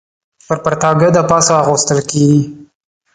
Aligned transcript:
پر 0.45 0.57
پرتاګه 0.65 1.09
د 1.13 1.17
پاسه 1.29 1.53
اغوستل 1.63 1.99
کېږي. 2.09 2.41